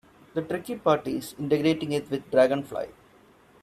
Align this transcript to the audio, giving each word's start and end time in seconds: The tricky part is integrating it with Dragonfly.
The 0.33 0.41
tricky 0.41 0.77
part 0.77 1.07
is 1.07 1.35
integrating 1.37 1.91
it 1.91 2.09
with 2.09 2.31
Dragonfly. 2.31 2.87